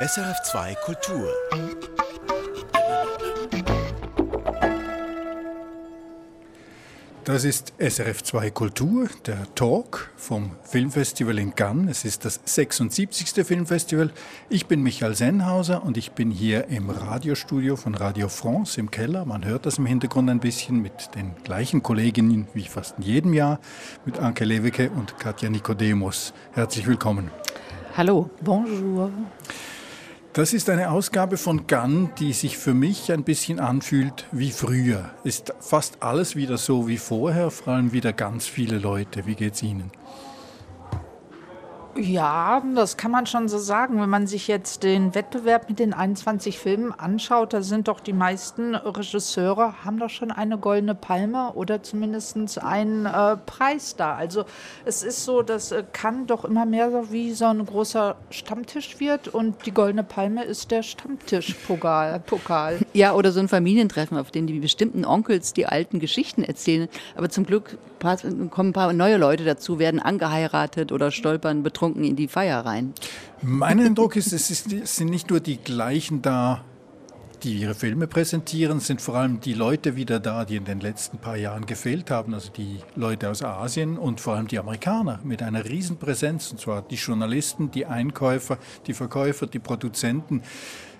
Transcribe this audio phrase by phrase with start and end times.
[0.00, 1.28] SRF2 Kultur.
[7.24, 11.90] Das ist SRF2 Kultur, der Talk vom Filmfestival in Cannes.
[11.90, 13.44] Es ist das 76.
[13.44, 14.12] Filmfestival.
[14.48, 19.24] Ich bin Michael Sennhauser und ich bin hier im Radiostudio von Radio France im Keller.
[19.24, 23.34] Man hört das im Hintergrund ein bisschen mit den gleichen Kolleginnen wie fast in jedem
[23.34, 23.58] Jahr,
[24.06, 26.32] mit Anke Lewicke und Katja Nikodemus.
[26.52, 27.32] Herzlich willkommen.
[27.96, 29.10] Hallo, bonjour.
[30.34, 35.10] Das ist eine Ausgabe von Gunn, die sich für mich ein bisschen anfühlt wie früher.
[35.24, 39.26] Ist fast alles wieder so wie vorher, vor allem wieder ganz viele Leute.
[39.26, 39.90] Wie geht's Ihnen?
[42.00, 44.00] Ja, das kann man schon so sagen.
[44.00, 48.12] Wenn man sich jetzt den Wettbewerb mit den 21 Filmen anschaut, da sind doch die
[48.12, 54.14] meisten Regisseure, haben doch schon eine goldene Palme oder zumindest einen äh, Preis da.
[54.14, 54.44] Also
[54.84, 59.00] es ist so, das äh, kann doch immer mehr so wie so ein großer Stammtisch
[59.00, 62.20] wird und die goldene Palme ist der Stammtischpokal.
[62.20, 62.78] Pokal.
[62.92, 66.88] Ja, oder so ein Familientreffen, auf dem die bestimmten Onkels die alten Geschichten erzählen.
[67.16, 72.16] Aber zum Glück kommen ein paar neue Leute dazu, werden angeheiratet oder stolpern betrunken in
[72.16, 72.92] die Feier rein.
[73.42, 76.64] Mein Eindruck ist, es, ist, es sind nicht nur die gleichen da,
[77.42, 81.18] die ihre Filme präsentieren, sind vor allem die Leute wieder da, die in den letzten
[81.18, 85.42] paar Jahren gefehlt haben, also die Leute aus Asien und vor allem die Amerikaner mit
[85.42, 90.42] einer Riesenpräsenz, und zwar die Journalisten, die Einkäufer, die Verkäufer, die Produzenten.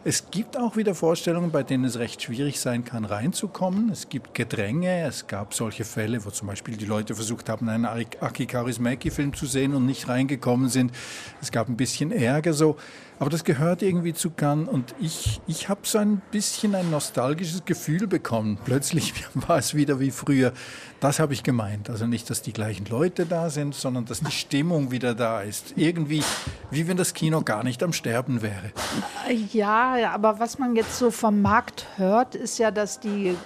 [0.05, 3.91] Es gibt auch wieder Vorstellungen, bei denen es recht schwierig sein kann, reinzukommen.
[3.91, 5.03] Es gibt Gedränge.
[5.03, 9.47] Es gab solche Fälle, wo zum Beispiel die Leute versucht haben, einen Aki Kaurismäki-Film zu
[9.47, 10.93] sehen und nicht reingekommen sind.
[11.43, 12.77] Es gab ein bisschen Ärger so.
[13.21, 17.65] Aber das gehört irgendwie zu Cannes und ich, ich habe so ein bisschen ein nostalgisches
[17.65, 18.59] Gefühl bekommen.
[18.65, 20.53] Plötzlich war es wieder wie früher.
[21.01, 21.91] Das habe ich gemeint.
[21.91, 25.75] Also nicht, dass die gleichen Leute da sind, sondern dass die Stimmung wieder da ist.
[25.77, 26.23] Irgendwie,
[26.71, 28.73] wie wenn das Kino gar nicht am Sterben wäre.
[29.53, 33.37] Ja, aber was man jetzt so vom Markt hört, ist ja, dass die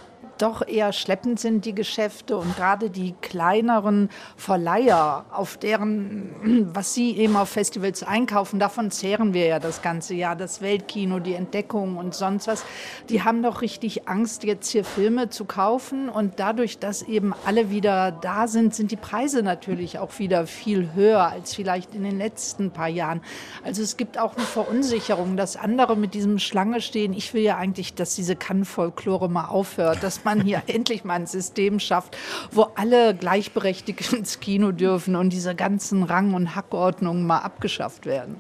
[0.43, 7.17] doch eher schleppend sind, die Geschäfte und gerade die kleineren Verleiher, auf deren, was sie
[7.17, 11.97] eben auf Festivals einkaufen, davon zehren wir ja das ganze Jahr, das Weltkino, die Entdeckung
[11.97, 12.65] und sonst was,
[13.09, 17.71] die haben doch richtig Angst, jetzt hier Filme zu kaufen und dadurch, dass eben alle
[17.71, 22.19] wieder da sind, sind die Preise natürlich auch wieder viel höher als vielleicht in den
[22.19, 23.21] letzten paar Jahren.
[23.65, 27.13] Also es gibt auch eine Verunsicherung, dass andere mit diesem Schlange stehen.
[27.13, 31.15] Ich will ja eigentlich, dass diese Kann-Folklore mal aufhört, dass man man hier endlich mal
[31.15, 32.17] ein System schafft,
[32.51, 38.37] wo alle gleichberechtigt ins Kino dürfen und diese ganzen Rang- und Hackordnungen mal abgeschafft werden.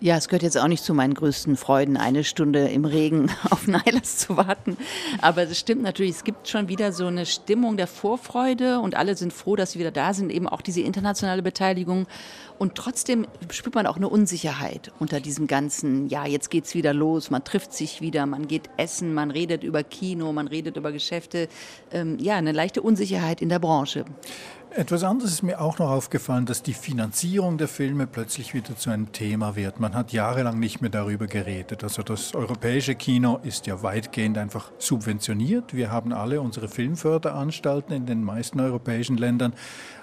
[0.00, 3.66] Ja, es gehört jetzt auch nicht zu meinen größten Freuden, eine Stunde im Regen auf
[3.66, 4.76] Neilas zu warten.
[5.22, 9.16] Aber es stimmt natürlich, es gibt schon wieder so eine Stimmung der Vorfreude und alle
[9.16, 12.06] sind froh, dass sie wieder da sind, eben auch diese internationale Beteiligung.
[12.58, 17.30] Und trotzdem spürt man auch eine Unsicherheit unter diesem ganzen, ja, jetzt geht's wieder los,
[17.30, 21.48] man trifft sich wieder, man geht essen, man redet über Kino, man redet über Geschäfte.
[21.92, 24.04] Ähm, ja, eine leichte Unsicherheit in der Branche.
[24.76, 28.90] Etwas anderes ist mir auch noch aufgefallen, dass die Finanzierung der Filme plötzlich wieder zu
[28.90, 29.78] einem Thema wird.
[29.78, 31.84] Man hat jahrelang nicht mehr darüber geredet.
[31.84, 35.74] Also das europäische Kino ist ja weitgehend einfach subventioniert.
[35.74, 39.54] Wir haben alle unsere Filmförderanstalten in den meisten europäischen Ländern.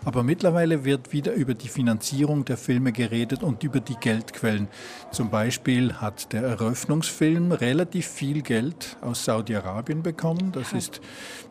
[0.05, 4.69] Aber mittlerweile wird wieder über die Finanzierung der Filme geredet und über die Geldquellen.
[5.11, 10.53] Zum Beispiel hat der Eröffnungsfilm relativ viel Geld aus Saudi-Arabien bekommen.
[10.53, 11.01] Das ist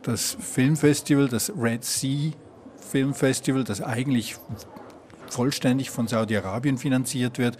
[0.04, 2.32] das Filmfestival, das Red Sea
[2.80, 4.36] Filmfestival, das eigentlich
[5.30, 7.56] vollständig von Saudi-Arabien finanziert wird.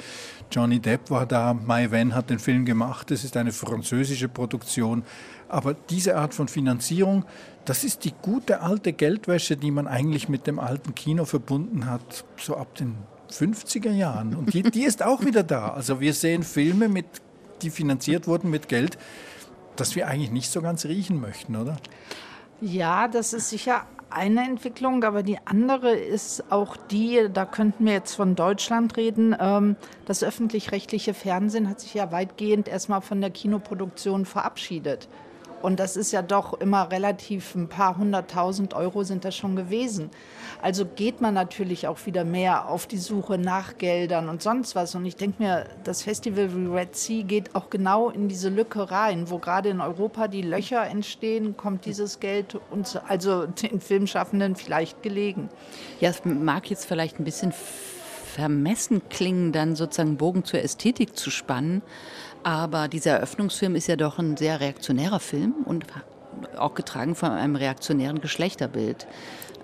[0.51, 5.05] Johnny Depp war da, Mai Wen hat den Film gemacht, es ist eine französische Produktion.
[5.49, 7.25] Aber diese Art von Finanzierung,
[7.65, 12.25] das ist die gute alte Geldwäsche, die man eigentlich mit dem alten Kino verbunden hat,
[12.37, 12.97] so ab den
[13.31, 14.35] 50er Jahren.
[14.35, 15.69] Und die, die ist auch wieder da.
[15.69, 17.07] Also wir sehen Filme, mit,
[17.63, 18.99] die finanziert wurden mit Geld,
[19.77, 21.77] das wir eigentlich nicht so ganz riechen möchten, oder?
[22.61, 27.93] Ja, das ist sicher eine Entwicklung, aber die andere ist auch die, da könnten wir
[27.93, 29.77] jetzt von Deutschland reden, ähm,
[30.07, 35.09] das öffentlich-rechtliche Fernsehen hat sich ja weitgehend erstmal von der Kinoproduktion verabschiedet.
[35.63, 40.11] Und das ist ja doch immer relativ, ein paar hunderttausend Euro sind das schon gewesen.
[40.63, 44.95] Also geht man natürlich auch wieder mehr auf die Suche nach Geldern und sonst was.
[44.95, 49.31] Und ich denke mir, das Festival Red Sea geht auch genau in diese Lücke rein,
[49.31, 55.03] wo gerade in Europa die Löcher entstehen, kommt dieses Geld uns, also den Filmschaffenden vielleicht
[55.03, 55.49] gelegen.
[56.01, 57.53] Ja, es mag jetzt vielleicht ein bisschen
[58.31, 61.83] vermessen klingen, dann sozusagen Bogen zur Ästhetik zu spannen.
[62.43, 65.85] Aber dieser Eröffnungsfilm ist ja doch ein sehr reaktionärer Film und
[66.57, 69.07] auch getragen von einem reaktionären Geschlechterbild.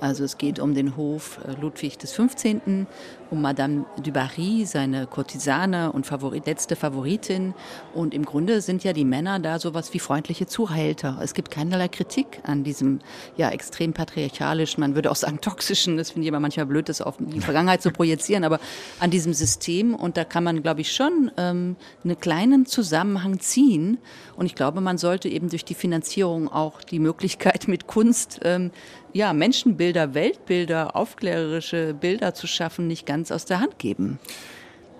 [0.00, 2.86] Also es geht um den Hof äh, Ludwig des 15.,
[3.28, 7.54] um Madame du Barry, seine Kurtisane und Favorit, letzte Favoritin.
[7.92, 11.18] Und im Grunde sind ja die Männer da sowas wie freundliche Zuhälter.
[11.20, 13.00] Es gibt keinerlei Kritik an diesem
[13.36, 17.00] ja extrem patriarchalischen, man würde auch sagen toxischen, das finde ich immer manchmal blöd, das
[17.00, 18.60] auf die Vergangenheit zu projizieren, aber
[19.00, 19.94] an diesem System.
[19.94, 23.98] Und da kann man, glaube ich, schon ähm, einen kleinen Zusammenhang ziehen.
[24.36, 28.70] Und ich glaube, man sollte eben durch die Finanzierung auch die Möglichkeit mit Kunst ähm,
[29.12, 34.18] ja, Menschenbilder, Weltbilder, aufklärerische Bilder zu schaffen, nicht ganz aus der Hand geben.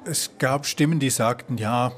[0.05, 1.93] Es gab Stimmen, die sagten, ja,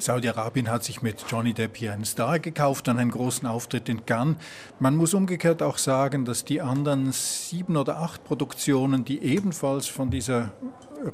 [0.00, 4.06] Saudi-Arabien hat sich mit Johnny Depp hier einen Star gekauft, dann einen großen Auftritt in
[4.06, 4.36] Cannes.
[4.78, 10.10] Man muss umgekehrt auch sagen, dass die anderen sieben oder acht Produktionen, die ebenfalls von
[10.10, 10.52] dieser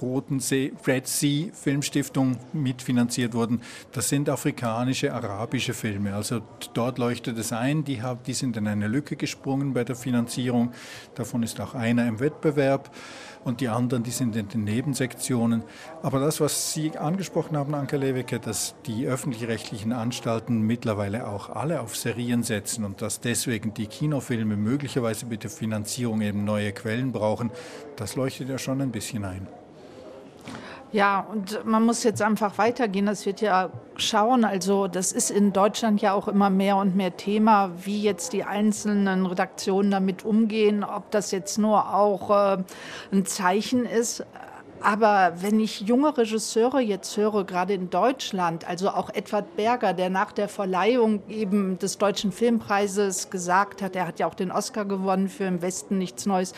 [0.01, 3.61] Roten See, Red Sea Filmstiftung mitfinanziert wurden,
[3.93, 6.15] das sind afrikanische, arabische Filme.
[6.15, 6.41] Also
[6.75, 10.73] dort leuchtet es ein, die, haben, die sind in eine Lücke gesprungen bei der Finanzierung.
[11.15, 12.91] Davon ist auch einer im Wettbewerb
[13.45, 15.63] und die anderen, die sind in den Nebensektionen.
[16.03, 21.81] Aber das, was Sie angesprochen haben, Anke Lewicke, dass die öffentlich-rechtlichen Anstalten mittlerweile auch alle
[21.81, 27.13] auf Serien setzen und dass deswegen die Kinofilme möglicherweise mit der Finanzierung eben neue Quellen
[27.13, 27.51] brauchen,
[27.95, 29.47] das leuchtet ja schon ein bisschen ein.
[30.93, 33.07] Ja, und man muss jetzt einfach weitergehen.
[33.07, 34.45] Das wird ja schauen.
[34.45, 38.45] Also das ist in Deutschland ja auch immer mehr und mehr Thema, wie jetzt die
[38.45, 42.63] einzelnen Redaktionen damit umgehen, ob das jetzt nur auch äh,
[43.13, 44.25] ein Zeichen ist.
[44.81, 50.11] Aber wenn ich junge Regisseure jetzt höre, gerade in Deutschland, also auch Edward Berger, der
[50.11, 54.85] nach der Verleihung eben des Deutschen Filmpreises gesagt hat, er hat ja auch den Oscar
[54.85, 56.53] gewonnen für Im Westen nichts Neues,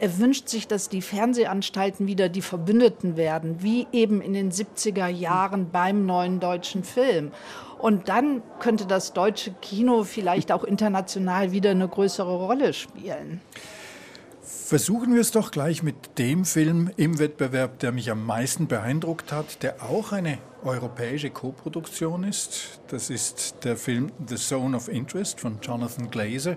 [0.00, 5.08] er wünscht sich, dass die Fernsehanstalten wieder die Verbündeten werden, wie eben in den 70er
[5.08, 7.32] Jahren beim neuen deutschen Film.
[7.78, 13.42] Und dann könnte das deutsche Kino vielleicht auch international wieder eine größere Rolle spielen.
[14.42, 19.32] Versuchen wir es doch gleich mit dem Film im Wettbewerb, der mich am meisten beeindruckt
[19.32, 22.80] hat, der auch eine europäische Koproduktion ist.
[22.88, 26.56] Das ist der Film The Zone of Interest von Jonathan Glazer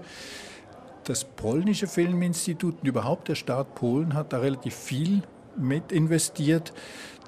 [1.04, 5.24] das polnische Filminstitut und überhaupt der Staat Polen hat da relativ viel
[5.56, 6.74] mit investiert.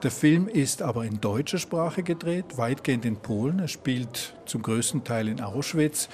[0.03, 3.59] Der Film ist aber in deutscher Sprache gedreht, weitgehend in Polen.
[3.59, 6.09] Er spielt zum größten Teil in Auschwitz.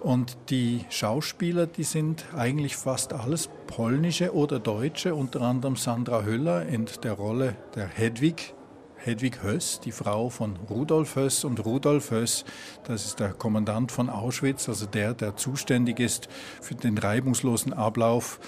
[0.00, 6.66] Und die Schauspieler, die sind eigentlich fast alles polnische oder deutsche, unter anderem Sandra Hüller
[6.66, 8.54] in der Rolle der Hedwig,
[9.02, 11.44] Hedwig Höss, die Frau von Rudolf Höss.
[11.44, 12.44] Und Rudolf Höss,
[12.84, 16.28] das ist der Kommandant von Auschwitz, also der, der zuständig ist
[16.60, 18.40] für den reibungslosen Ablauf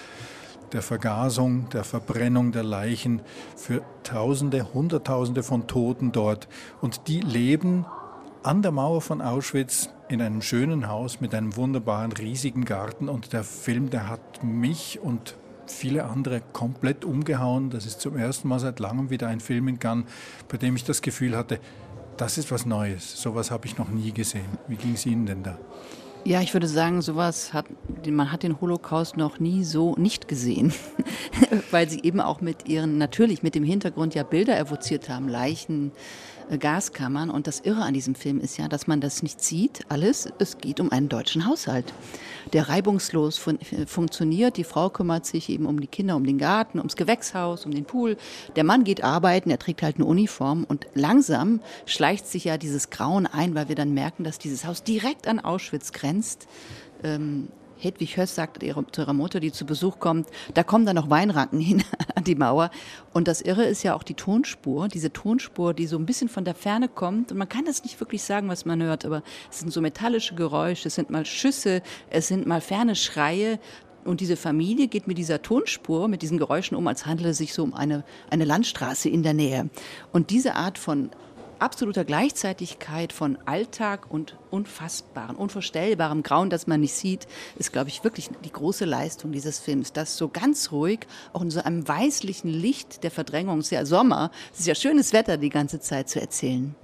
[0.72, 3.22] der Vergasung, der Verbrennung der Leichen
[3.56, 6.48] für Tausende, Hunderttausende von Toten dort.
[6.80, 7.86] Und die leben
[8.42, 13.08] an der Mauer von Auschwitz in einem schönen Haus mit einem wunderbaren, riesigen Garten.
[13.08, 15.36] Und der Film, der hat mich und
[15.72, 17.70] viele andere komplett umgehauen.
[17.70, 20.06] Das ist zum ersten Mal seit langem wieder ein Film in Cannes,
[20.48, 21.58] bei dem ich das Gefühl hatte,
[22.16, 23.20] das ist was Neues.
[23.20, 24.46] Sowas habe ich noch nie gesehen.
[24.68, 25.58] Wie ging es Ihnen denn da?
[26.24, 27.66] Ja, ich würde sagen, sowas hat,
[28.06, 30.72] man hat den Holocaust noch nie so nicht gesehen,
[31.72, 35.90] weil sie eben auch mit ihren, natürlich mit dem Hintergrund ja Bilder evoziert haben, Leichen,
[36.58, 37.30] Gaskammern.
[37.30, 40.28] Und das Irre an diesem Film ist ja, dass man das nicht sieht, alles.
[40.38, 41.92] Es geht um einen deutschen Haushalt,
[42.52, 44.56] der reibungslos fun äh, funktioniert.
[44.56, 47.84] Die Frau kümmert sich eben um die Kinder, um den Garten, ums Gewächshaus, um den
[47.84, 48.16] Pool.
[48.56, 50.64] Der Mann geht arbeiten, er trägt halt eine Uniform.
[50.64, 54.82] Und langsam schleicht sich ja dieses Grauen ein, weil wir dann merken, dass dieses Haus
[54.82, 56.46] direkt an Auschwitz grenzt.
[57.02, 57.48] Ähm,
[57.82, 61.60] Hedwig Höss sagt zu ihrer Mutter, die zu Besuch kommt, da kommen dann noch Weinranken
[61.60, 61.82] hin
[62.14, 62.70] an die Mauer.
[63.12, 66.44] Und das Irre ist ja auch die Tonspur, diese Tonspur, die so ein bisschen von
[66.44, 67.32] der Ferne kommt.
[67.32, 70.34] Und man kann das nicht wirklich sagen, was man hört, aber es sind so metallische
[70.34, 73.58] Geräusche, es sind mal Schüsse, es sind mal ferne Schreie.
[74.04, 77.54] Und diese Familie geht mit dieser Tonspur, mit diesen Geräuschen um, als handele es sich
[77.54, 79.70] so um eine, eine Landstraße in der Nähe.
[80.12, 81.10] Und diese Art von
[81.62, 87.26] absoluter Gleichzeitigkeit von Alltag und unfassbarem, unvorstellbarem Grauen, das man nicht sieht,
[87.56, 89.92] ist, glaube ich, wirklich die große Leistung dieses Films.
[89.92, 93.86] Das so ganz ruhig, auch in so einem weißlichen Licht der Verdrängung, es ist ja
[93.86, 96.74] Sommer, es ist ja schönes Wetter die ganze Zeit zu erzählen.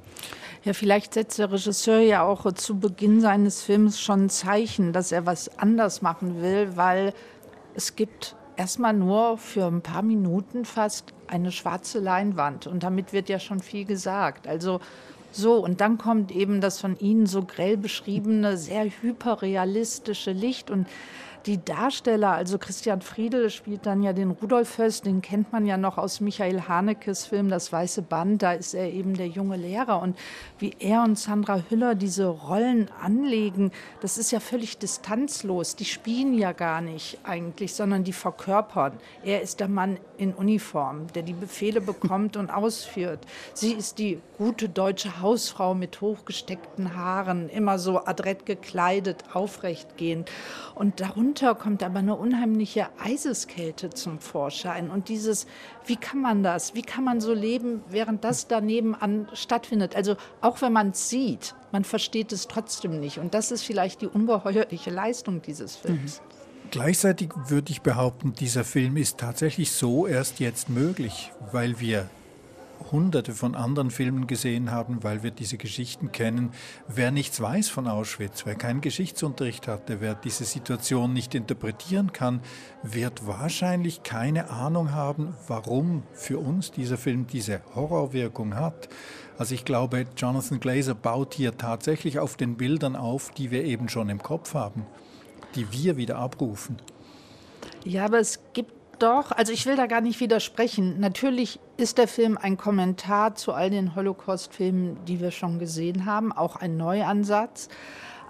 [0.64, 5.12] Ja, vielleicht setzt der Regisseur ja auch zu Beginn seines Films schon ein Zeichen, dass
[5.12, 7.14] er was anders machen will, weil
[7.74, 12.66] es gibt erstmal nur für ein paar Minuten fast eine schwarze Leinwand.
[12.66, 14.46] Und damit wird ja schon viel gesagt.
[14.46, 14.80] Also
[15.30, 20.70] so, und dann kommt eben das von Ihnen so grell beschriebene, sehr hyperrealistische Licht.
[20.70, 20.86] Und
[21.48, 25.78] die Darsteller, also Christian Friedel spielt dann ja den Rudolf Höss, den kennt man ja
[25.78, 30.02] noch aus Michael Hanekes Film Das Weiße Band, da ist er eben der junge Lehrer.
[30.02, 30.18] Und
[30.58, 35.74] wie er und Sandra Hüller diese Rollen anlegen, das ist ja völlig distanzlos.
[35.74, 38.92] Die spielen ja gar nicht eigentlich, sondern die verkörpern.
[39.24, 43.20] Er ist der Mann in Uniform, der die Befehle bekommt und ausführt.
[43.54, 50.30] Sie ist die gute deutsche Hausfrau mit hochgesteckten Haaren, immer so adrett gekleidet, aufrechtgehend.
[50.74, 54.90] Und darunter kommt aber eine unheimliche Eiseskälte zum Vorschein.
[54.90, 55.46] Und dieses,
[55.86, 56.74] wie kann man das?
[56.74, 59.96] Wie kann man so leben, während das daneben an stattfindet?
[59.96, 63.18] Also auch wenn man es sieht, man versteht es trotzdem nicht.
[63.18, 66.20] Und das ist vielleicht die ungeheuerliche Leistung dieses Films.
[66.20, 66.70] Mhm.
[66.70, 72.10] Gleichzeitig würde ich behaupten, dieser Film ist tatsächlich so erst jetzt möglich, weil wir
[72.90, 76.52] hunderte von anderen Filmen gesehen haben, weil wir diese Geschichten kennen.
[76.86, 82.40] Wer nichts weiß von Auschwitz, wer keinen Geschichtsunterricht hatte, wer diese Situation nicht interpretieren kann,
[82.82, 88.88] wird wahrscheinlich keine Ahnung haben, warum für uns dieser Film diese Horrorwirkung hat.
[89.38, 93.88] Also ich glaube, Jonathan Glazer baut hier tatsächlich auf den Bildern auf, die wir eben
[93.88, 94.84] schon im Kopf haben
[95.54, 96.76] die wir wieder abrufen.
[97.84, 101.00] Ja, aber es gibt doch, also ich will da gar nicht widersprechen.
[101.00, 106.32] Natürlich ist der Film ein Kommentar zu all den Holocaust-Filmen, die wir schon gesehen haben,
[106.32, 107.68] auch ein Neuansatz.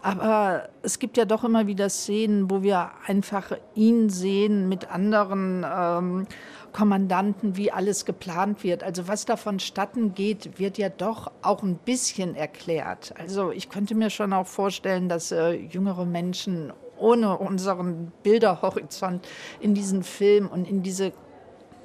[0.02, 5.66] Aber es gibt ja doch immer wieder Szenen, wo wir einfach ihn sehen mit anderen
[5.68, 6.26] ähm,
[6.72, 8.84] Kommandanten, wie alles geplant wird.
[8.84, 13.12] Also was da vonstatten geht, wird ja doch auch ein bisschen erklärt.
[13.18, 19.26] Also ich könnte mir schon auch vorstellen, dass äh, jüngere Menschen ohne unseren Bilderhorizont
[19.60, 21.12] in diesen Film und in diese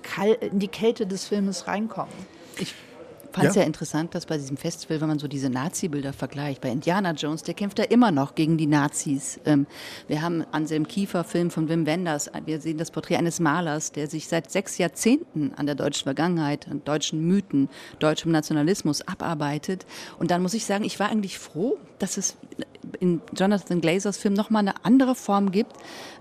[0.01, 2.13] Kal in die Kälte des Filmes reinkommen.
[2.57, 2.75] Ich
[3.33, 3.61] fand es ja.
[3.61, 3.67] ja.
[3.67, 7.53] interessant, dass bei diesem Festival, wenn man so diese Nazi-Bilder vergleicht, bei Indiana Jones, der
[7.53, 9.39] kämpft ja immer noch gegen die Nazis.
[9.45, 9.67] Ähm,
[10.07, 14.07] wir haben Anselm Kiefer, Film von Wim Wenders, wir sehen das Porträt eines Malers, der
[14.07, 19.85] sich seit sechs Jahrzehnten an der deutschen Vergangenheit, an deutschen Mythen, deutschem Nationalismus abarbeitet.
[20.19, 22.37] Und dann muss ich sagen, ich war eigentlich froh, dass es
[22.99, 25.73] in Jonathan Glazers Film nochmal eine andere Form gibt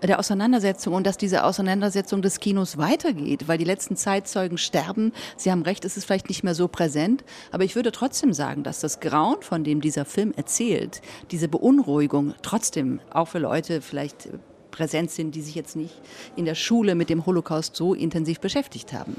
[0.03, 5.13] der Auseinandersetzung und dass diese Auseinandersetzung des Kinos weitergeht, weil die letzten Zeitzeugen sterben.
[5.37, 7.02] Sie haben recht, es ist vielleicht nicht mehr so präsent,
[7.51, 12.35] aber ich würde trotzdem sagen, dass das Grauen, von dem dieser Film erzählt, diese Beunruhigung
[12.43, 14.29] trotzdem auch für Leute vielleicht
[14.71, 16.01] präsent sind, die sich jetzt nicht
[16.35, 19.15] in der Schule mit dem Holocaust so intensiv beschäftigt haben.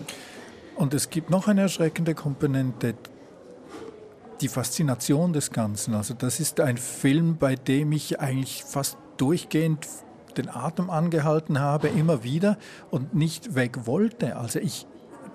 [0.75, 2.95] Und es gibt noch eine erschreckende Komponente,
[4.41, 5.93] die Faszination des Ganzen.
[5.93, 9.87] Also das ist ein Film, bei dem ich eigentlich fast durchgehend
[10.37, 12.57] den Atem angehalten habe, immer wieder
[12.89, 14.35] und nicht weg wollte.
[14.35, 14.87] Also ich,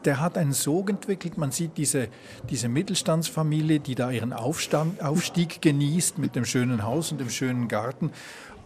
[0.04, 1.38] der hat einen Sog entwickelt.
[1.38, 2.08] Man sieht diese,
[2.48, 7.68] diese Mittelstandsfamilie, die da ihren Aufstand, Aufstieg genießt mit dem schönen Haus und dem schönen
[7.68, 8.12] Garten.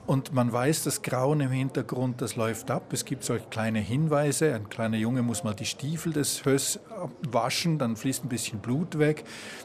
[0.05, 2.93] Und man weiß, das Grauen im Hintergrund, das läuft ab.
[2.93, 4.53] Es gibt solche kleine Hinweise.
[4.53, 6.81] Ein kleiner Junge muss mal die Stiefel des Höss
[7.31, 9.23] waschen, dann fließt ein bisschen Blut weg.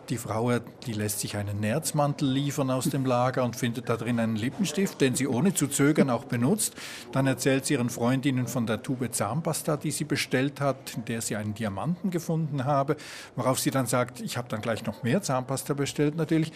[0.10, 4.20] Die Frau, die lässt sich einen Nerzmantel liefern aus dem Lager und findet da drin
[4.20, 6.76] einen Lippenstift, den sie ohne zu zögern auch benutzt.
[7.12, 11.22] Dann erzählt sie ihren Freundinnen von der Tube Zahnpasta, die sie bestellt hat, in der
[11.22, 12.96] sie einen Diamanten gefunden habe,
[13.36, 16.52] worauf sie dann sagt, ich habe dann gleich noch mehr Zahnpasta bestellt natürlich.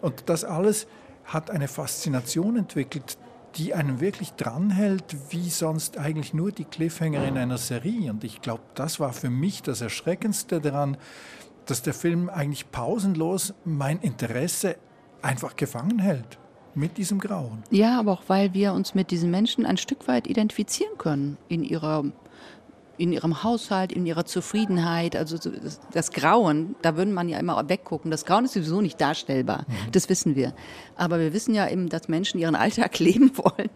[0.00, 0.86] Und das alles
[1.26, 3.18] hat eine Faszination entwickelt,
[3.56, 8.10] die einen wirklich dranhält, wie sonst eigentlich nur die Cliffhanger in einer Serie.
[8.10, 10.96] Und ich glaube, das war für mich das Erschreckendste daran,
[11.64, 14.76] dass der Film eigentlich pausenlos mein Interesse
[15.22, 16.38] einfach gefangen hält
[16.74, 17.64] mit diesem Grauen.
[17.70, 21.64] Ja, aber auch weil wir uns mit diesen Menschen ein Stück weit identifizieren können in
[21.64, 22.04] ihrer
[22.98, 25.38] in ihrem Haushalt, in ihrer Zufriedenheit, also
[25.92, 28.10] das, Grauen, da würde man ja immer weggucken.
[28.10, 29.92] Das Grauen ist sowieso nicht darstellbar, mhm.
[29.92, 30.54] das wissen wir.
[30.96, 33.70] Aber wir wissen ja eben, dass Menschen ihren Alltag leben wollen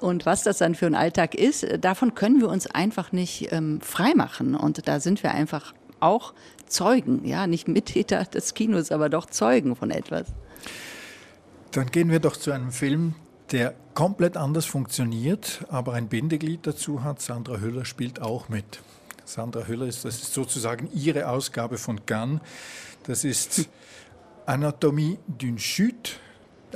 [0.00, 3.80] und was das dann für ein Alltag ist, davon können wir uns einfach nicht ähm,
[3.80, 4.54] freimachen.
[4.54, 6.34] Und da sind wir einfach auch
[6.66, 10.26] Zeugen, ja, nicht Mittäter des Kinos, aber doch Zeugen von etwas.
[11.72, 13.14] Dann gehen wir doch zu einem Film,
[13.52, 17.20] der komplett anders funktioniert, aber ein Bindeglied dazu hat.
[17.20, 18.80] Sandra Hüller spielt auch mit.
[19.24, 22.40] Sandra Hüller ist, das ist sozusagen ihre Ausgabe von Gunn.
[23.04, 23.68] Das ist
[24.46, 26.12] Anatomie d'une chute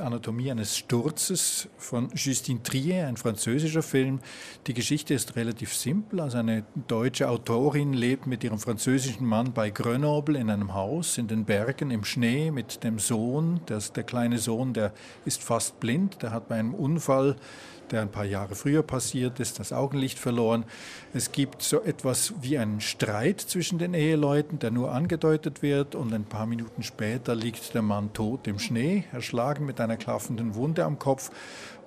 [0.01, 4.19] Anatomie eines Sturzes von Justine Trier, ein französischer Film.
[4.67, 6.19] Die Geschichte ist relativ simpel.
[6.19, 11.27] Also eine deutsche Autorin lebt mit ihrem französischen Mann bei Grenoble in einem Haus in
[11.27, 13.61] den Bergen im Schnee mit dem Sohn.
[13.69, 14.93] Der, der kleine Sohn, der
[15.25, 17.35] ist fast blind, der hat bei einem Unfall
[17.91, 20.65] der ein paar Jahre früher passiert ist, das Augenlicht verloren.
[21.13, 26.13] Es gibt so etwas wie einen Streit zwischen den Eheleuten, der nur angedeutet wird und
[26.13, 30.85] ein paar Minuten später liegt der Mann tot im Schnee, erschlagen mit einer klaffenden Wunde
[30.85, 31.31] am Kopf.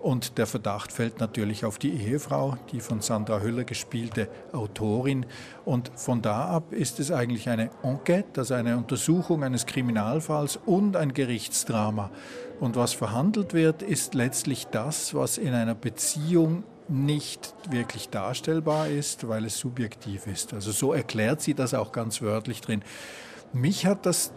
[0.01, 5.27] Und der Verdacht fällt natürlich auf die Ehefrau, die von Sandra Hüller gespielte Autorin.
[5.67, 10.97] Und von da ab ist es eigentlich eine Enquete, also eine Untersuchung eines Kriminalfalls und
[10.97, 12.11] ein Gerichtsdrama.
[12.61, 19.29] Und was verhandelt wird, ist letztlich das, was in einer Beziehung nicht wirklich darstellbar ist,
[19.29, 20.55] weil es subjektiv ist.
[20.55, 22.83] Also so erklärt sie das auch ganz wörtlich drin.
[23.53, 24.33] Mich hat das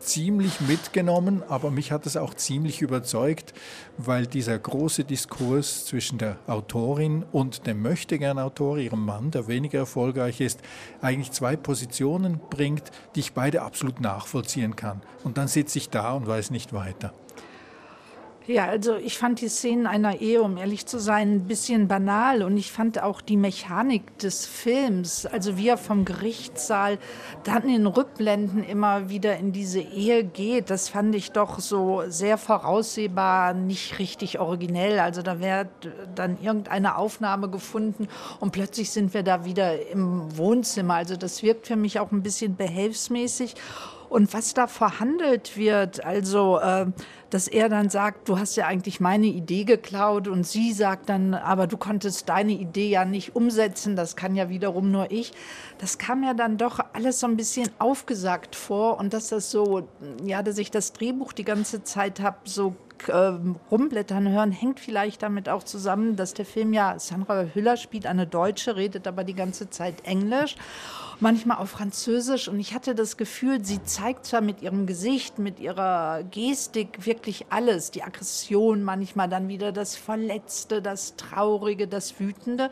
[0.00, 3.54] ziemlich mitgenommen, aber mich hat es auch ziemlich überzeugt,
[3.96, 10.40] weil dieser große Diskurs zwischen der Autorin und dem Möchtegern-Autor, ihrem Mann, der weniger erfolgreich
[10.40, 10.60] ist,
[11.00, 15.02] eigentlich zwei Positionen bringt, die ich beide absolut nachvollziehen kann.
[15.24, 17.12] Und dann sitze ich da und weiß nicht weiter.
[18.48, 22.42] Ja, also ich fand die Szenen einer Ehe, um ehrlich zu sein, ein bisschen banal
[22.42, 26.96] und ich fand auch die Mechanik des Films, also wie er vom Gerichtssaal
[27.44, 32.38] dann in Rückblenden immer wieder in diese Ehe geht, das fand ich doch so sehr
[32.38, 34.98] voraussehbar, nicht richtig originell.
[34.98, 35.68] Also da wäre
[36.14, 38.08] dann irgendeine Aufnahme gefunden
[38.40, 40.94] und plötzlich sind wir da wieder im Wohnzimmer.
[40.94, 43.56] Also das wirkt für mich auch ein bisschen behelfsmäßig.
[44.08, 46.86] Und was da verhandelt wird, also äh,
[47.30, 51.34] dass er dann sagt, du hast ja eigentlich meine Idee geklaut und sie sagt dann,
[51.34, 55.32] aber du konntest deine Idee ja nicht umsetzen, das kann ja wiederum nur ich.
[55.78, 59.88] Das kam ja dann doch alles so ein bisschen aufgesagt vor und dass das so,
[60.24, 62.74] ja, dass ich das Drehbuch die ganze Zeit habe so
[63.06, 63.32] äh,
[63.70, 68.26] rumblättern hören, hängt vielleicht damit auch zusammen, dass der Film ja, Sandra Hüller spielt eine
[68.26, 70.56] Deutsche, redet aber die ganze Zeit Englisch
[71.20, 72.48] manchmal auf Französisch.
[72.48, 77.46] Und ich hatte das Gefühl, sie zeigt zwar mit ihrem Gesicht, mit ihrer Gestik wirklich
[77.50, 77.90] alles.
[77.90, 82.70] Die Aggression, manchmal dann wieder das Verletzte, das Traurige, das Wütende.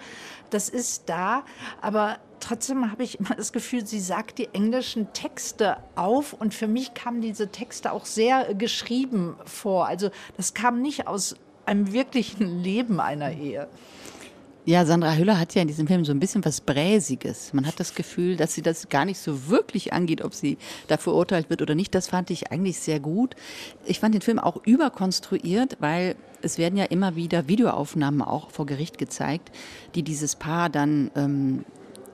[0.50, 1.44] Das ist da.
[1.80, 6.32] Aber trotzdem habe ich immer das Gefühl, sie sagt die englischen Texte auf.
[6.32, 9.86] Und für mich kamen diese Texte auch sehr geschrieben vor.
[9.86, 13.68] Also das kam nicht aus einem wirklichen Leben einer Ehe.
[14.68, 17.52] Ja, Sandra Hüller hat ja in diesem Film so ein bisschen was Bräsiges.
[17.52, 20.58] Man hat das Gefühl, dass sie das gar nicht so wirklich angeht, ob sie
[20.88, 21.94] da verurteilt wird oder nicht.
[21.94, 23.37] Das fand ich eigentlich sehr gut.
[23.85, 28.66] Ich fand den Film auch überkonstruiert, weil es werden ja immer wieder Videoaufnahmen auch vor
[28.66, 29.52] Gericht gezeigt,
[29.94, 31.64] die dieses Paar dann ähm,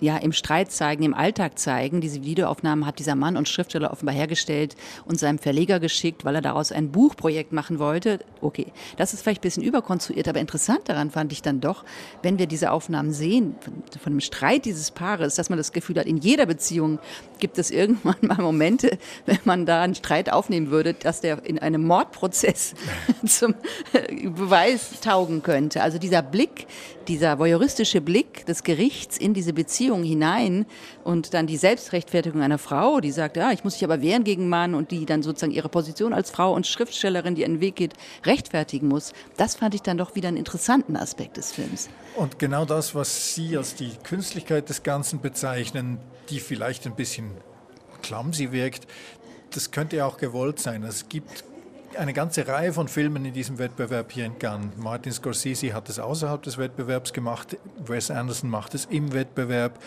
[0.03, 2.01] ja im Streit zeigen, im Alltag zeigen.
[2.01, 6.43] Diese Videoaufnahmen hat dieser Mann und Schriftsteller offenbar hergestellt und seinem Verleger geschickt, weil er
[6.43, 8.19] daraus ein Buchprojekt machen wollte.
[8.41, 8.67] Okay,
[8.97, 11.85] das ist vielleicht ein bisschen überkonstruiert, aber interessant daran fand ich dann doch,
[12.23, 15.99] wenn wir diese Aufnahmen sehen von, von dem Streit dieses Paares, dass man das Gefühl
[15.99, 16.99] hat, in jeder Beziehung
[17.39, 21.61] gibt es irgendwann mal Momente, wenn man da einen Streit aufnehmen würde, dass der in
[21.61, 22.75] einem Mordprozess
[23.25, 23.55] zum
[23.93, 25.83] Beweis taugen könnte.
[25.83, 26.67] Also dieser Blick,
[27.07, 30.65] dieser voyeuristische Blick des Gerichts in diese Beziehung hinein
[31.05, 34.49] und dann die Selbstrechtfertigung einer Frau, die sagt, ja, ich muss mich aber wehren gegen
[34.49, 37.93] Mann und die dann sozusagen ihre Position als Frau und Schriftstellerin, die einen Weg geht,
[38.25, 41.91] rechtfertigen muss, das fand ich dann doch wieder einen interessanten Aspekt des Films.
[42.17, 45.99] Und genau das, was Sie als die Künstlichkeit des Ganzen bezeichnen,
[46.31, 47.31] die vielleicht ein bisschen
[48.03, 48.87] clumsy wirkt,
[49.51, 50.83] das könnte ja auch gewollt sein.
[50.83, 51.45] Es gibt
[51.97, 54.77] eine ganze Reihe von Filmen in diesem Wettbewerb hier Cannes.
[54.77, 59.79] Martin Scorsese hat es außerhalb des Wettbewerbs gemacht, Wes Anderson macht es im Wettbewerb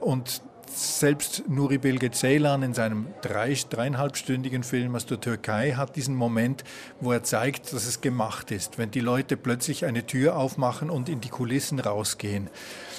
[0.00, 6.14] und selbst Nuri Bilge Ceylan in seinem drei, dreieinhalbstündigen Film aus der Türkei hat diesen
[6.14, 6.64] Moment,
[7.00, 11.08] wo er zeigt, dass es gemacht ist, wenn die Leute plötzlich eine Tür aufmachen und
[11.08, 12.50] in die Kulissen rausgehen.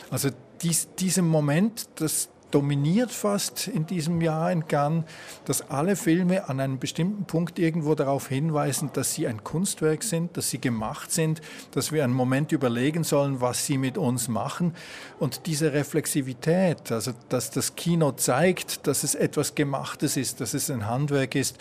[0.10, 0.30] Also
[0.62, 5.04] dies, diesem Moment, das, dominiert fast in diesem Jahr in Cannes,
[5.46, 10.38] dass alle Filme an einem bestimmten Punkt irgendwo darauf hinweisen, dass sie ein Kunstwerk sind,
[10.38, 14.74] dass sie gemacht sind, dass wir einen Moment überlegen sollen, was sie mit uns machen.
[15.20, 20.70] Und diese Reflexivität, also dass das Kino zeigt, dass es etwas Gemachtes ist, dass es
[20.70, 21.58] ein Handwerk ist,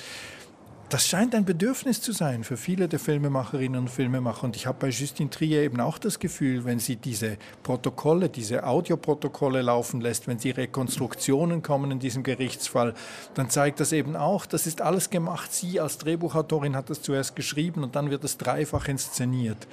[0.88, 4.44] das scheint ein Bedürfnis zu sein für viele der Filmemacherinnen und Filmemacher.
[4.44, 8.64] Und ich habe bei Justine Trier eben auch das Gefühl, wenn sie diese Protokolle, diese
[8.64, 12.94] Audioprotokolle laufen lässt, wenn sie Rekonstruktionen kommen in diesem Gerichtsfall,
[13.35, 15.53] dann zeigt das eben auch, das ist alles gemacht.
[15.53, 19.66] Sie als Drehbuchautorin hat das zuerst geschrieben und dann wird es dreifach inszeniert.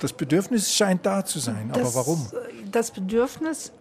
[0.00, 2.28] Das Bedürfnis scheint da zu sein, aber warum?
[2.70, 3.72] Das Bedürfnis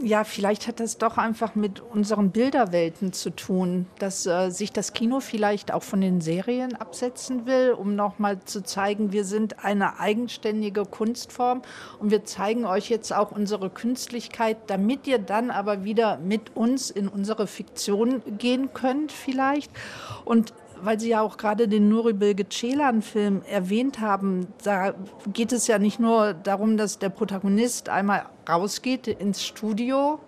[0.00, 4.92] ja, vielleicht hat das doch einfach mit unseren Bilderwelten zu tun, dass äh, sich das
[4.92, 9.98] Kino vielleicht auch von den Serien absetzen will, um nochmal zu zeigen, wir sind eine
[9.98, 11.62] eigenständige Kunstform
[11.98, 16.90] und wir zeigen euch jetzt auch unsere Künstlichkeit, damit ihr dann aber wieder mit uns
[16.90, 19.72] in unsere Fiktion gehen könnt vielleicht.
[20.24, 24.94] Und weil Sie ja auch gerade den Nuri Bilge Ceylan-Film erwähnt haben, da
[25.32, 30.20] geht es ja nicht nur darum, dass der Protagonist einmal rausgeht ins Studio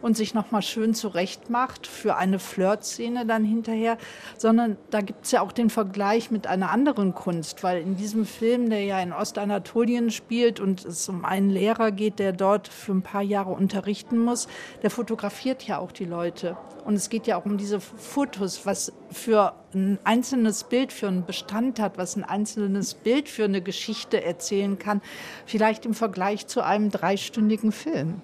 [0.00, 3.98] und sich nochmal schön zurechtmacht für eine Flirtszene dann hinterher,
[4.36, 8.24] sondern da gibt es ja auch den Vergleich mit einer anderen Kunst, weil in diesem
[8.24, 12.92] Film, der ja in Ostanatolien spielt und es um einen Lehrer geht, der dort für
[12.92, 14.48] ein paar Jahre unterrichten muss,
[14.82, 16.56] der fotografiert ja auch die Leute.
[16.84, 21.24] Und es geht ja auch um diese Fotos, was für ein einzelnes Bild, für einen
[21.24, 25.02] Bestand hat, was ein einzelnes Bild für eine Geschichte erzählen kann,
[25.44, 28.20] vielleicht im Vergleich zu einem dreistündigen Film.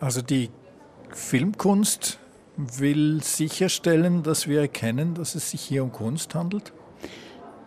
[0.00, 0.50] Also die
[1.10, 2.18] Filmkunst
[2.56, 6.72] will sicherstellen, dass wir erkennen, dass es sich hier um Kunst handelt?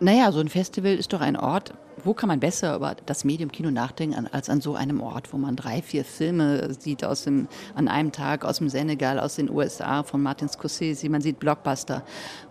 [0.00, 3.50] Naja, so ein Festival ist doch ein Ort, wo kann man besser über das Medium
[3.50, 7.48] Kino nachdenken als an so einem Ort, wo man drei, vier Filme sieht aus dem,
[7.74, 12.02] an einem Tag aus dem Senegal, aus den USA von Martin Scorsese, man sieht Blockbuster.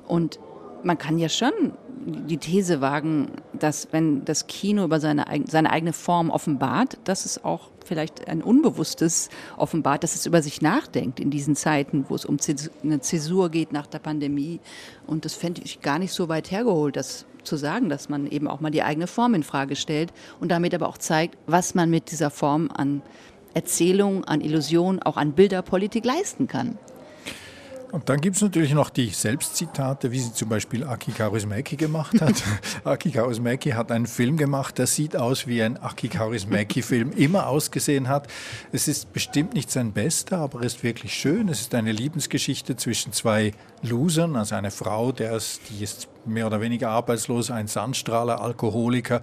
[0.07, 0.39] Und
[0.83, 1.51] man kann ja schon
[2.05, 7.43] die These wagen, dass wenn das Kino über seine, seine eigene Form offenbart, dass es
[7.43, 12.25] auch vielleicht ein Unbewusstes offenbart, dass es über sich nachdenkt in diesen Zeiten, wo es
[12.25, 12.37] um
[12.83, 14.59] eine Zäsur geht nach der Pandemie.
[15.07, 18.47] Und das fände ich gar nicht so weit hergeholt, das zu sagen, dass man eben
[18.47, 21.89] auch mal die eigene Form in Frage stellt und damit aber auch zeigt, was man
[21.89, 23.01] mit dieser Form an
[23.53, 26.77] Erzählung, an Illusion, auch an Bilderpolitik leisten kann.
[27.91, 32.21] Und dann gibt es natürlich noch die Selbstzitate, wie sie zum Beispiel Aki Kaurismäki gemacht
[32.21, 32.41] hat.
[32.85, 38.07] Aki Kaurismäki hat einen Film gemacht, der sieht aus, wie ein Aki Kaurismäki-Film immer ausgesehen
[38.07, 38.27] hat.
[38.71, 41.49] Es ist bestimmt nicht sein bester, aber er ist wirklich schön.
[41.49, 43.51] Es ist eine Liebensgeschichte zwischen zwei
[43.83, 49.21] Losern, also eine Frau, der ist, die ist mehr oder weniger arbeitslos, ein Sandstrahler, Alkoholiker,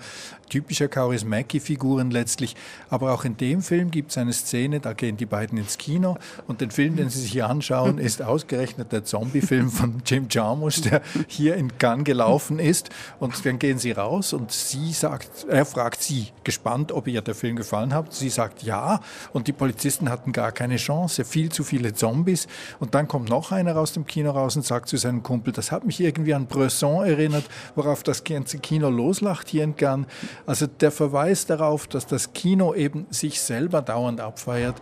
[0.49, 2.57] typischer Kaurismäki-Figuren letztlich.
[2.91, 6.17] Aber auch in dem Film gibt es eine Szene, da gehen die beiden ins Kino
[6.47, 10.81] und den Film, den Sie sich hier anschauen, ist ausgerechnet der Zombie-Film von Jim Jarmusch,
[10.81, 12.91] der hier in Cannes gelaufen ist.
[13.21, 17.35] Und dann gehen sie raus und sie sagt, er fragt sie gespannt, ob ihr der
[17.35, 18.13] Film gefallen hat.
[18.13, 19.01] Sie sagt ja
[19.33, 22.47] und die Polizisten hatten gar keine Chance, viel zu viele Zombies.
[22.81, 25.73] Und dann kommt noch einer aus dem Kino raus und sagt zu seinem Kumpel, das
[25.73, 30.07] hat mich irgendwie an Bresson erinnert, worauf das ganze Kino loslacht hier in Cannes.
[30.47, 34.77] Also der Verweis darauf, dass das Kino eben sich selber dauernd abfeiert,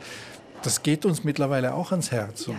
[0.67, 2.47] das geht uns mittlerweile auch ans Herz.
[2.47, 2.55] Ja,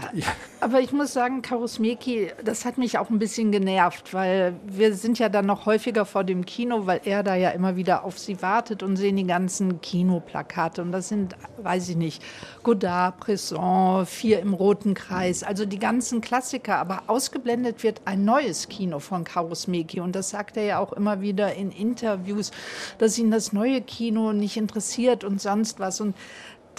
[0.62, 5.20] aber ich muss sagen, Karusmeki, das hat mich auch ein bisschen genervt, weil wir sind
[5.20, 8.42] ja dann noch häufiger vor dem Kino, weil er da ja immer wieder auf sie
[8.42, 10.82] wartet und sehen die ganzen Kinoplakate.
[10.82, 12.24] Und das sind, weiß ich nicht,
[12.64, 16.78] Godard, Bresson, Vier im Roten Kreis, also die ganzen Klassiker.
[16.78, 20.00] Aber ausgeblendet wird ein neues Kino von Karusmeki.
[20.00, 22.52] Und das sagt er ja auch immer wieder in Interviews,
[23.00, 26.00] dass ihn das neue Kino nicht interessiert und sonst was.
[26.00, 26.16] Und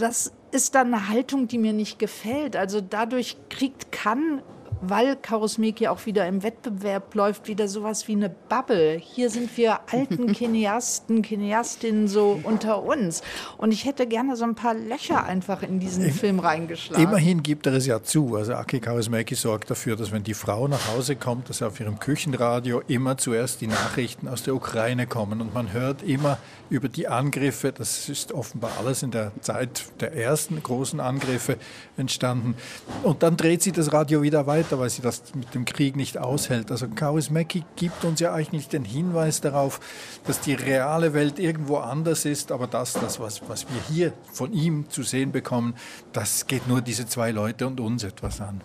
[0.01, 2.57] das ist dann eine Haltung, die mir nicht gefällt.
[2.57, 4.43] Also dadurch kriegt kann
[4.81, 9.01] weil Karusmeki auch wieder im Wettbewerb läuft, wieder sowas wie eine Bubble.
[9.03, 13.23] Hier sind wir alten Kineasten, Kineastinnen so unter uns.
[13.57, 17.03] Und ich hätte gerne so ein paar Löcher einfach in diesen ich, Film reingeschlagen.
[17.03, 18.37] Immerhin gibt er es ja zu.
[18.37, 21.99] Also Aki Karusmeki sorgt dafür, dass wenn die Frau nach Hause kommt, dass auf ihrem
[21.99, 25.41] Küchenradio immer zuerst die Nachrichten aus der Ukraine kommen.
[25.41, 26.39] Und man hört immer
[26.71, 31.57] über die Angriffe, das ist offenbar alles in der Zeit der ersten großen Angriffe
[31.97, 32.55] entstanden.
[33.03, 35.97] Und dann dreht sie das Radio wieder weiter weiter, weil sie das mit dem Krieg
[35.97, 36.71] nicht aushält.
[36.71, 39.81] Also Kaurismäki gibt uns ja eigentlich den Hinweis darauf,
[40.27, 44.53] dass die reale Welt irgendwo anders ist, aber das, das was, was wir hier von
[44.53, 45.75] ihm zu sehen bekommen,
[46.13, 48.61] das geht nur diese zwei Leute und uns etwas an.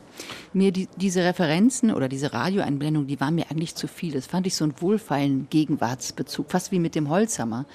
[0.54, 4.14] Mir die, diese Referenzen oder diese Radioeinblendung, die waren mir eigentlich zu viel.
[4.14, 7.66] Das fand ich so einen wohlfeilen Gegenwartsbezug, fast wie mit dem Holzhammer.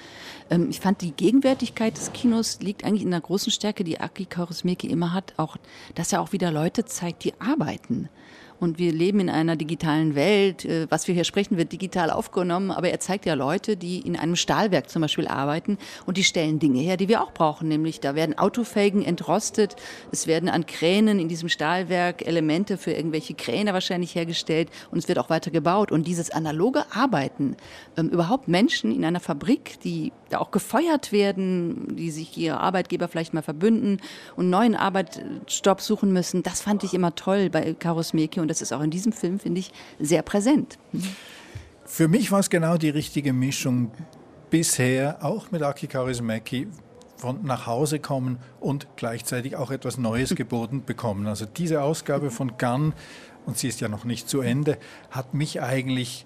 [0.49, 4.25] Ähm, ich fand die Gegenwärtigkeit des Kinos liegt eigentlich in der großen Stärke, die Aki
[4.25, 5.57] Kaurismäki immer hat, auch,
[5.95, 8.09] dass er auch wieder Leute zeigt, die arbeiten.
[8.59, 10.65] Und wir leben in einer digitalen Welt.
[10.65, 12.71] Äh, was wir hier sprechen, wird digital aufgenommen.
[12.71, 16.59] Aber er zeigt ja Leute, die in einem Stahlwerk zum Beispiel arbeiten und die stellen
[16.59, 17.69] Dinge her, die wir auch brauchen.
[17.69, 19.75] Nämlich da werden Autofelgen entrostet.
[20.11, 24.69] Es werden an Kränen in diesem Stahlwerk Elemente für irgendwelche Kräne wahrscheinlich hergestellt.
[24.91, 25.91] Und es wird auch weiter gebaut.
[25.91, 27.55] Und dieses analoge Arbeiten,
[27.97, 33.07] ähm, überhaupt Menschen in einer Fabrik, die da auch gefeuert werden, die sich ihre Arbeitgeber
[33.07, 33.99] vielleicht mal verbünden
[34.35, 38.73] und neuen Arbeitsstopp suchen müssen, das fand ich immer toll bei Karusmeki und das ist
[38.73, 40.77] auch in diesem Film, finde ich, sehr präsent.
[41.85, 43.91] Für mich war es genau die richtige Mischung
[44.49, 46.67] bisher, auch mit Aki Kaurismäki,
[47.17, 51.27] von nach Hause kommen und gleichzeitig auch etwas Neues geboten bekommen.
[51.27, 52.93] Also diese Ausgabe von Gunn,
[53.45, 54.77] und sie ist ja noch nicht zu Ende,
[55.11, 56.25] hat mich eigentlich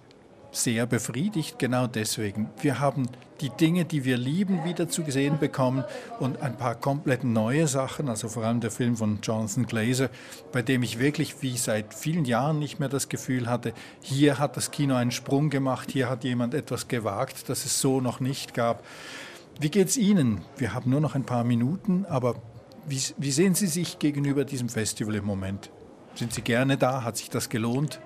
[0.53, 2.49] sehr befriedigt, genau deswegen.
[2.61, 3.09] Wir haben
[3.41, 5.83] die Dinge, die wir lieben, wieder zu sehen bekommen
[6.19, 10.09] und ein paar komplett neue Sachen, also vor allem der Film von Jonathan Glazer,
[10.51, 14.55] bei dem ich wirklich wie seit vielen Jahren nicht mehr das Gefühl hatte, hier hat
[14.55, 18.53] das Kino einen Sprung gemacht, hier hat jemand etwas gewagt, das es so noch nicht
[18.53, 18.85] gab.
[19.59, 20.41] Wie geht es Ihnen?
[20.57, 22.35] Wir haben nur noch ein paar Minuten, aber
[22.87, 25.71] wie, wie sehen Sie sich gegenüber diesem Festival im Moment?
[26.15, 27.03] Sind Sie gerne da?
[27.03, 27.99] Hat sich das gelohnt?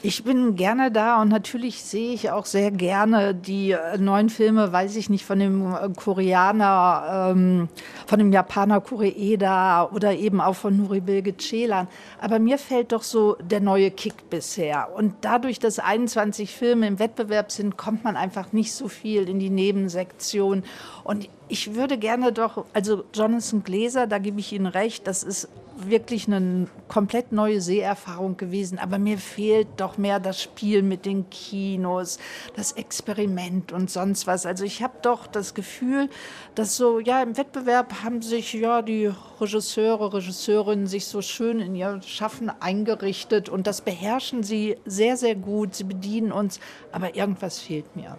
[0.00, 4.72] Ich bin gerne da und natürlich sehe ich auch sehr gerne die äh, neuen Filme,
[4.72, 7.68] weiß ich nicht, von dem äh, Koreaner, ähm,
[8.06, 11.88] von dem Japaner Koreeda oder eben auch von Nuri Bilge Ceylan.
[12.20, 14.88] Aber mir fällt doch so der neue Kick bisher.
[14.94, 19.40] Und dadurch, dass 21 Filme im Wettbewerb sind, kommt man einfach nicht so viel in
[19.40, 20.62] die Nebensektion.
[21.02, 25.48] Und ich würde gerne doch, also Jonathan Gläser, da gebe ich Ihnen recht, das ist
[25.86, 28.78] wirklich eine komplett neue Seherfahrung gewesen.
[28.78, 32.18] Aber mir fehlt doch mehr das Spiel mit den Kinos,
[32.56, 34.46] das Experiment und sonst was.
[34.46, 36.08] Also ich habe doch das Gefühl,
[36.54, 39.10] dass so, ja, im Wettbewerb haben sich ja die
[39.40, 45.34] Regisseure, Regisseurinnen sich so schön in ihr Schaffen eingerichtet und das beherrschen sie sehr, sehr
[45.34, 45.74] gut.
[45.74, 46.60] Sie bedienen uns,
[46.92, 48.18] aber irgendwas fehlt mir.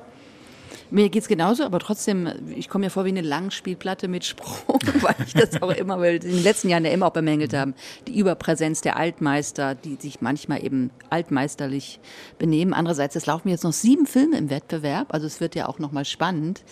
[0.92, 4.80] Mir geht es genauso, aber trotzdem, ich komme mir vor wie eine Langspielplatte mit Sprung,
[5.02, 7.76] weil ich das auch immer, weil in den letzten Jahren ja immer auch bemängelt haben,
[8.08, 12.00] die Überpräsenz der Altmeister, die sich manchmal eben altmeisterlich
[12.38, 12.74] benehmen.
[12.74, 16.06] Andererseits, es laufen jetzt noch sieben Filme im Wettbewerb, also es wird ja auch nochmal
[16.06, 16.64] spannend.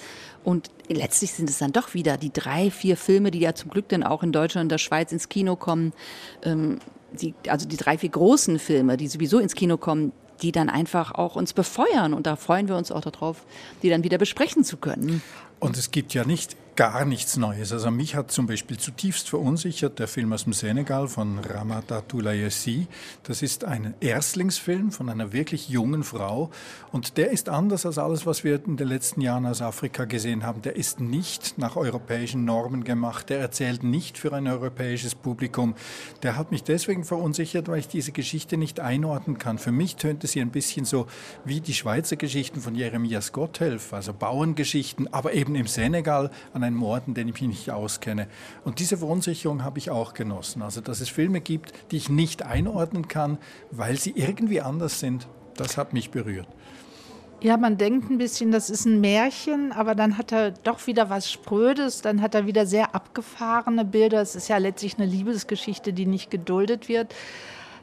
[0.43, 3.89] Und letztlich sind es dann doch wieder die drei, vier Filme, die ja zum Glück
[3.89, 5.91] dann auch in Deutschland und der Schweiz ins Kino kommen.
[6.43, 6.79] Ähm,
[7.11, 11.11] die, also die drei, vier großen Filme, die sowieso ins Kino kommen, die dann einfach
[11.11, 12.13] auch uns befeuern.
[12.13, 13.45] Und da freuen wir uns auch darauf,
[13.81, 15.21] die dann wieder besprechen zu können.
[15.59, 17.73] Und es gibt ja nicht gar nichts Neues.
[17.73, 22.85] Also mich hat zum Beispiel zutiefst verunsichert der Film aus dem Senegal von Ramata Toulayesi.
[23.23, 26.51] Das ist ein Erstlingsfilm von einer wirklich jungen Frau
[26.91, 30.43] und der ist anders als alles, was wir in den letzten Jahren aus Afrika gesehen
[30.43, 30.61] haben.
[30.61, 35.73] Der ist nicht nach europäischen Normen gemacht, der erzählt nicht für ein europäisches Publikum.
[36.21, 39.57] Der hat mich deswegen verunsichert, weil ich diese Geschichte nicht einordnen kann.
[39.57, 41.07] Für mich tönte sie ein bisschen so
[41.43, 46.83] wie die Schweizer Geschichten von Jeremias Gotthelf, also Bauerngeschichten, aber eben im Senegal an einem
[46.83, 48.27] Ort, den ich mich nicht auskenne.
[48.63, 50.61] Und diese Verunsicherung habe ich auch genossen.
[50.61, 53.37] Also, dass es Filme gibt, die ich nicht einordnen kann,
[53.71, 56.47] weil sie irgendwie anders sind, das hat mich berührt.
[57.39, 61.11] Ja, man denkt ein bisschen, das ist ein Märchen, aber dann hat er doch wieder
[61.11, 64.21] was Sprödes, dann hat er wieder sehr abgefahrene Bilder.
[64.21, 67.13] Es ist ja letztlich eine Liebesgeschichte, die nicht geduldet wird.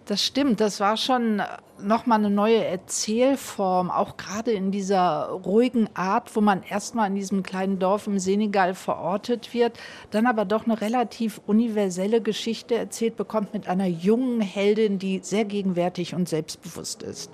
[0.07, 1.41] Das stimmt, das war schon
[1.81, 7.43] nochmal eine neue Erzählform, auch gerade in dieser ruhigen Art, wo man erstmal in diesem
[7.43, 9.79] kleinen Dorf im Senegal verortet wird,
[10.11, 15.47] dann aber doch eine relativ universelle Geschichte erzählt bekommt mit einer jungen Heldin, die sehr
[15.47, 17.31] gegenwärtig und selbstbewusst ist.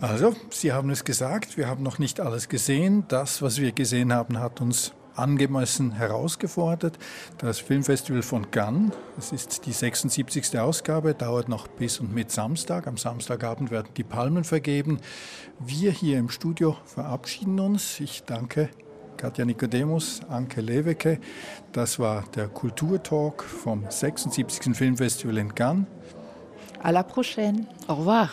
[0.00, 3.04] Also, Sie haben es gesagt, wir haben noch nicht alles gesehen.
[3.06, 6.98] Das, was wir gesehen haben, hat uns angemessen herausgefordert.
[7.38, 10.58] Das Filmfestival von Cannes, es ist die 76.
[10.58, 12.86] Ausgabe, dauert noch bis und mit Samstag.
[12.86, 15.00] Am Samstagabend werden die Palmen vergeben.
[15.58, 18.00] Wir hier im Studio verabschieden uns.
[18.00, 18.68] Ich danke
[19.16, 21.18] Katja Nikodemus, Anke Lewecke.
[21.72, 24.76] Das war der Kulturtalk vom 76.
[24.76, 25.86] Filmfestival in Cannes.
[26.82, 27.66] À la prochaine.
[27.86, 28.30] Au revoir.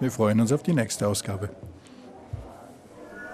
[0.00, 1.48] Wir freuen uns auf die nächste Ausgabe.